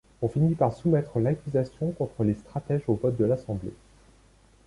On 0.23 0.27
finit 0.29 0.55
par 0.55 0.73
soumettre 0.73 1.19
l’accusation 1.19 1.91
contre 1.91 2.23
les 2.23 2.33
stratèges 2.33 2.81
au 2.87 2.95
vote 2.95 3.17
de 3.17 3.25
l’assemblée. 3.25 3.75